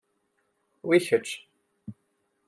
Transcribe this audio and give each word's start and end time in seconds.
Wi 0.87 0.93
i 0.97 1.05
kečč. 1.07 1.27